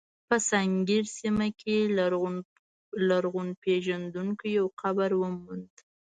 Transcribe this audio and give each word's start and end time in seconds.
په 0.27 0.35
سنګیر 0.49 1.03
سیمه 1.17 1.47
کې 1.59 1.77
لرغونپېژندونکو 3.07 4.45
یو 4.57 4.65
قبر 4.81 5.09
وموند. 5.21 5.73